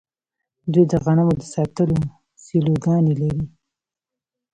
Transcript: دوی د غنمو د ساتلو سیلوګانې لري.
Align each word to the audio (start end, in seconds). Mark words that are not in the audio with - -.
دوی 0.71 0.85
د 0.91 0.93
غنمو 1.03 1.33
د 1.41 1.43
ساتلو 1.53 1.97
سیلوګانې 2.43 3.13
لري. 3.21 3.45